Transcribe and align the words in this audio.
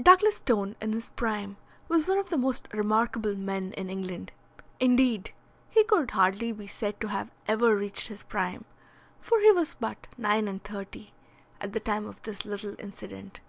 Douglas 0.00 0.36
Stone 0.36 0.76
in 0.80 0.92
his 0.92 1.10
prime 1.10 1.56
was 1.88 2.06
one 2.06 2.18
of 2.18 2.28
the 2.28 2.36
most 2.38 2.68
remarkable 2.72 3.34
men 3.34 3.72
in 3.72 3.90
England. 3.90 4.30
Indeed, 4.78 5.32
he 5.68 5.82
could 5.82 6.12
hardly 6.12 6.52
be 6.52 6.68
said 6.68 7.00
to 7.00 7.08
have 7.08 7.32
ever 7.48 7.74
reached 7.74 8.06
his 8.06 8.22
prime, 8.22 8.66
for 9.20 9.40
he 9.40 9.50
was 9.50 9.74
but 9.74 10.06
nine 10.16 10.46
and 10.46 10.62
thirty 10.62 11.12
at 11.60 11.72
the 11.72 11.80
time 11.80 12.06
of 12.06 12.22
this 12.22 12.44
little 12.44 12.76
incident. 12.78 13.40